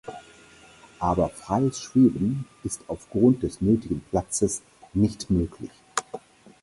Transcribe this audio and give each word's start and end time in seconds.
Aber 0.97 1.29
freies 1.29 1.79
Schweben 1.79 2.47
ist 2.63 2.81
auf 2.87 3.07
Grund 3.11 3.43
des 3.43 3.61
nötigen 3.61 4.01
Platzes 4.09 4.63
nicht 4.95 5.29
möglich. 5.29 5.69